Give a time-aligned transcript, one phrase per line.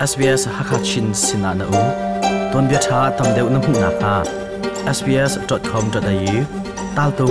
[0.00, 1.82] SBS Hakachin Sinana U
[2.52, 4.14] Ton bia tha tam deu na mu na ka
[4.96, 6.36] sbs.com.au
[6.96, 7.26] tal tu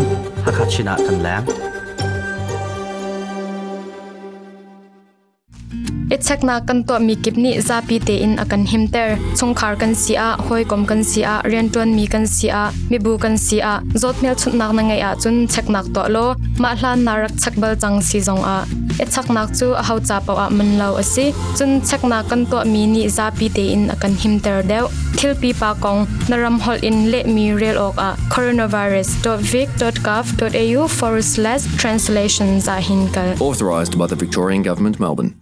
[0.46, 1.46] Hakachina kan lang
[6.10, 10.86] ichakna kan to mi kipni zapi te in akan himter chungkhar kan sia hoi kom
[10.86, 13.82] kan sia renton mi kan sia mi bu kan sia.
[14.02, 16.26] Zotmel chutnak na ngai a chun chaknak to lo.
[16.60, 18.58] Ma hlan narak chakbal chang si zong a.
[19.04, 21.26] Ichaknak chu a hau cha paw a man lo asi
[21.58, 24.86] chun chakna kan to mi ni zapi te in akan himter deu.
[25.18, 28.10] Thilpi pa kong naram hol in le mi rel ok a.
[28.36, 35.39] coronavirus.vic.gov.au forward slash translation a hinkal authorized by the Victorian Government, Melbourne.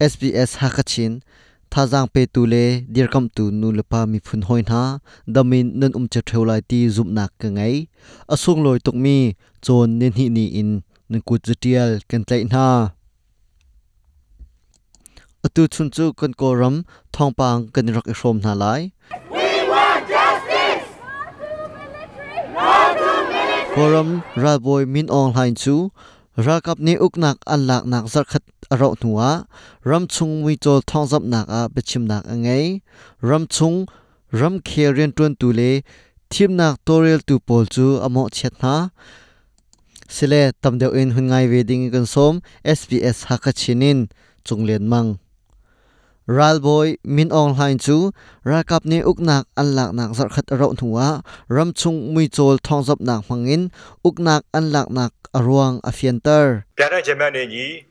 [0.00, 1.20] SBS Hakachin
[1.70, 4.84] thazang pe tu le dirkam tu nu lepa mi phun hoin ha
[5.34, 7.76] damin nan um che thaulai ti zum nak ka ngai
[8.32, 9.16] asung loi tok mi
[9.64, 10.70] chon nen hi ni in
[11.10, 12.66] nan ku chutial kan tlai na
[15.46, 16.76] atu chun chu kan ko ram
[17.14, 18.82] thong pang kan rak e shom na lai.
[23.74, 24.08] Koram
[24.42, 25.74] raboy min online chu
[26.46, 29.30] rakap ni uknak an lak nak zar khat aro nuwa
[29.90, 32.66] ram chung mi chol thong zap nak a bechim nak angai
[33.28, 33.78] ram chung
[34.40, 35.70] ram khe rian tun tu le
[36.30, 38.74] thim nak torel tu pol chu amo chet na.
[40.14, 42.34] Sile tamdeu in hun ngai wedding kan som
[42.78, 43.98] sbs hakachinin
[44.44, 45.08] chunglen mang
[46.30, 47.96] ralboy min ong hlain chu
[48.46, 53.26] rakap ne uknak anlak nak zar khat ro nuwa ramchung mui chol thong zop nak
[53.28, 53.62] mangin
[54.06, 57.89] uknak anlak nak aruang afienter dara jamane gi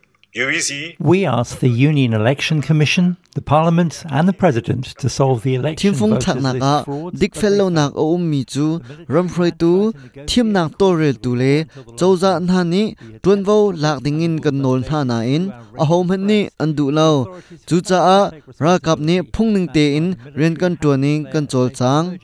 [0.99, 5.75] We asked the Union Election Commission, the Parliament, and the President to solve the election.
[5.77, 9.91] Thiêm phong thạc nạc à, Dick Fellow nạc ở ôm mi chú, râm phơi tú,
[10.27, 11.63] thiêm nạc tô rê tú lê,
[11.97, 15.85] châu anh nha ní, tuân vô lạc tình in gần nôn nha nà in, ở
[15.85, 17.27] hôm hẹn ní anh đủ lâu.
[17.65, 21.47] Chú cha à, ra gặp ní phung ninh tê in, riêng cân tuần ní cân
[21.47, 22.17] chôl sáng.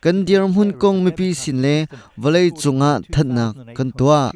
[0.00, 3.90] Cân điểm hun công mi pi xin lê, và lê chung à thật nạc cân
[3.90, 4.32] tòa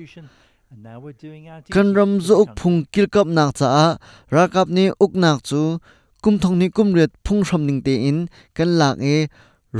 [1.94, 3.88] ram zo uk phung kil kap nak cha a
[4.34, 5.78] ra kap ni uk nak chu
[6.22, 8.18] kum thong ni kum ret phung sham ning te in,
[8.56, 9.16] kan lak e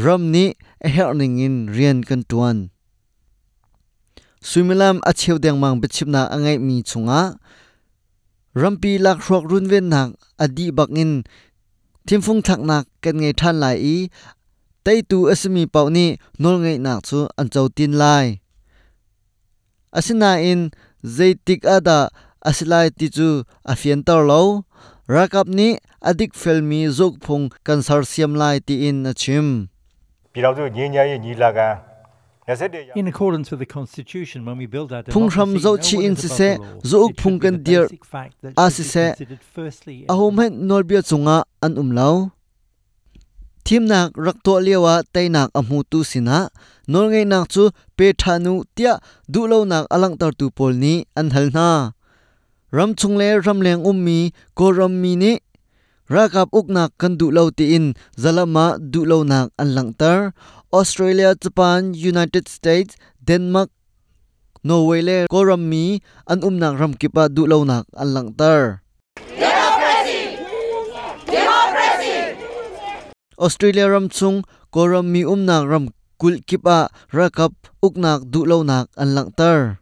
[0.05, 0.45] ram ni
[0.87, 2.57] a her ning in rian kan tuan.
[4.49, 7.23] Suimilam a cheu deng mang bechip na angai mi chunga.
[8.61, 10.09] Rampi lak rok run ven nak
[10.45, 11.13] adi bak in.
[12.07, 13.97] Thim phung thak nak kan ngai than lai i.
[14.85, 16.07] Tei tu asmi pau ni
[16.39, 18.27] nol ngai nak chu an chau tin lai
[19.99, 20.71] asina in
[21.17, 21.99] zeitik ada
[22.45, 23.29] asilai ti chu
[23.73, 24.65] afian tar lo.
[25.09, 29.69] Rakap ni adik felmi zok phung consortium lai ti in achim.
[32.95, 36.59] In accordance with the constitution when we build our Phungram zo chi in se se
[36.85, 37.89] zo uk phung kan dir
[38.57, 39.07] a se se
[40.09, 42.31] a hom chunga an um lao
[43.91, 46.39] nak rak to lewa tai nak amu tu sina.
[46.87, 47.63] Nor ngai nak chu
[47.97, 48.95] pe thanu tia
[49.33, 50.73] du lo nak alang tar tu pol
[51.19, 51.69] an hal na
[52.77, 54.19] ram chung le ram leng ummi
[54.59, 55.33] ko ram mi ni.
[56.15, 57.87] Rakap uk nak kan du lo ti in
[58.23, 59.91] zalama du lo nak an lang
[60.73, 63.71] australia, japan, united states, denmark,
[64.67, 68.31] norway le ko ram mi an um nak ram kipa du lo nak an lang
[73.37, 77.53] Australia ram chung koram mi umnak ram kul kipa rakap
[77.85, 79.77] uknak du lo an lang tar.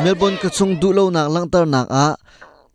[0.00, 2.16] Melbourne ka chung du lang tar nak a.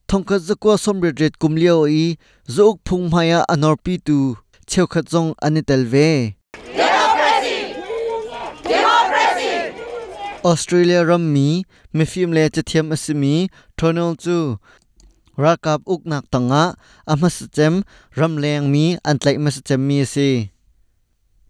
[0.08, 2.18] Thongkhat zakwa somre ret kumlio i.
[2.46, 4.38] Zok phung maya anor pi tu.
[4.70, 6.38] Cheu khat jong anitel ve.
[10.46, 14.62] Australia ram mi, me film le chathiam asimi thonol chu
[15.38, 16.76] rakap uknak tanga
[17.08, 17.84] amas chem
[18.18, 18.34] ram
[18.72, 20.52] mi antlai mas chem mi si.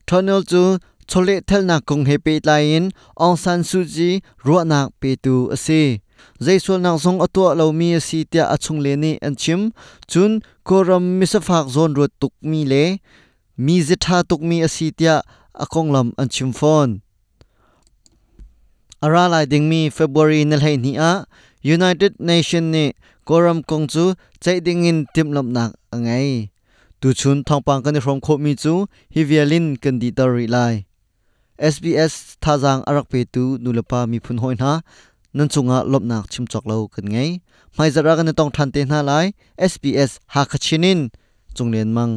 [0.08, 0.78] Thonol chu,
[1.10, 6.02] chole thelna kung hepe lain ong san suji ruanak pe tu ase
[6.42, 9.72] zaisol nak song atwa lo mi si tia achung le ni anchim
[10.12, 13.00] chun koram misafak zon ro tuk mi le,
[13.58, 15.22] mi zitha tuk mi asi tia
[15.54, 17.02] akong lam anchim phone.
[19.06, 21.26] Ara lai ding mi, february nel hai ni a
[21.76, 22.88] United Nation นี่
[23.30, 24.06] กรมกงจู
[24.42, 26.10] ใจดิงินติมลบนักอังไง
[27.02, 28.74] ตูชุนทองปังกันพรมโคมีจู
[29.14, 30.58] ฮิเวียลินกันดีตอรีไล
[31.74, 32.14] SBS
[32.44, 34.72] ท่าจางอารักเปตูนุลปามีพุนหอยนา
[35.38, 37.18] นั่นจุงะลบนักชิมจอกเลากันไง
[37.74, 39.12] ไม่จะรักกันต้องทันเตนาไล
[39.72, 41.00] SBS หากชินิน
[41.58, 42.10] จงเรียนมัง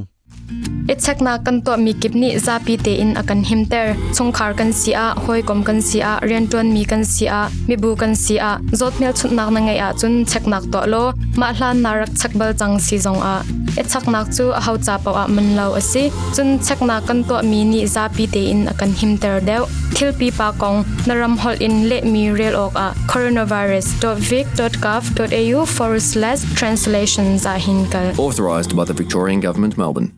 [0.88, 5.84] Ichakna kan to mi kipni zapi te in akan himter chungkhar kan sia hoikom kan
[5.84, 8.56] sia riantuan mi kan sia mibu kan sia.
[8.72, 11.12] Zotmel chutnak na ngai a chun cheknak to lo.
[11.36, 13.44] Ma hlan narak chakbal chang si zong a.
[13.76, 17.64] Ichaknak chu a hau cha paw a man lo asi chun chakna kan to mi
[17.64, 19.62] ni zapi te in akan himter deu.
[19.92, 22.94] Thil pi pa kong naram hol in le mi rel ok a.
[23.12, 28.18] coronavirus.vic.gov.au forward slash translations a hinkal.
[28.18, 30.17] Authorized by the Victorian Government, Melbourne.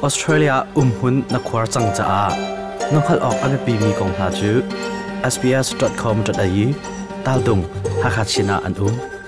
[0.00, 2.24] Australia umhun na khwar chang cha a.
[2.92, 4.52] Nonghal ok ave pi mi kong ha chu.
[5.32, 6.66] Sbs.com.au
[7.24, 7.62] tal dung
[8.02, 9.19] hakhat china an um.